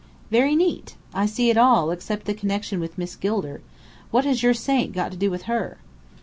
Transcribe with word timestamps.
"Very 0.31 0.55
neat! 0.55 0.95
I 1.13 1.27
see 1.27 1.51
it 1.51 1.57
all, 1.59 1.91
except 1.91 2.25
the 2.25 2.33
connection 2.33 2.79
with 2.79 2.97
Miss 2.97 3.15
Gilder. 3.15 3.61
What 4.09 4.25
has 4.25 4.41
your 4.41 4.55
saint 4.55 4.93
got 4.93 5.11
to 5.11 5.15
do 5.17 5.29
with 5.29 5.43
her?" 5.43 5.77